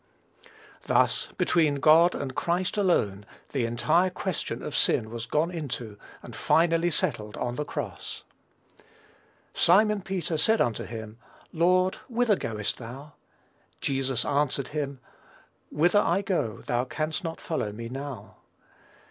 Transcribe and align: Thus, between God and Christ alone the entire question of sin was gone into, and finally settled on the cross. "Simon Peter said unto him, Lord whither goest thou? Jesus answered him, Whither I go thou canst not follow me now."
Thus, 0.87 1.29
between 1.37 1.75
God 1.75 2.15
and 2.15 2.33
Christ 2.33 2.75
alone 2.75 3.23
the 3.51 3.67
entire 3.67 4.09
question 4.09 4.63
of 4.63 4.75
sin 4.75 5.11
was 5.11 5.27
gone 5.27 5.51
into, 5.51 5.95
and 6.23 6.35
finally 6.35 6.89
settled 6.89 7.37
on 7.37 7.53
the 7.55 7.65
cross. 7.65 8.23
"Simon 9.53 10.01
Peter 10.01 10.37
said 10.39 10.59
unto 10.59 10.85
him, 10.85 11.19
Lord 11.53 11.97
whither 12.09 12.35
goest 12.35 12.79
thou? 12.79 13.13
Jesus 13.79 14.25
answered 14.25 14.69
him, 14.69 14.99
Whither 15.69 16.01
I 16.01 16.23
go 16.23 16.63
thou 16.65 16.83
canst 16.85 17.23
not 17.23 17.39
follow 17.39 17.71
me 17.71 17.87
now." 17.87 18.37